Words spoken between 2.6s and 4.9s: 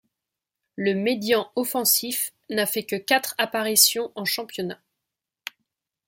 fait que quatre apparitions en championnat.